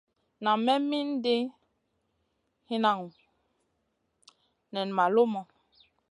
Nan 0.43 0.57
me 0.65 0.73
mindi 0.89 1.37
hinanŋu 2.69 3.07
nen 4.73 4.89
ma 4.97 5.05
lumu. 5.15 5.41